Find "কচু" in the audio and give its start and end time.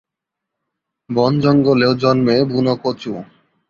2.83-3.13